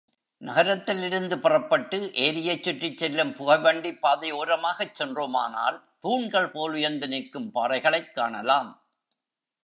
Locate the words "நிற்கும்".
7.07-7.51